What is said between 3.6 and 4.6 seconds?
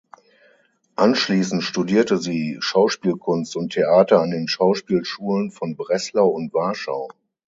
Theater an den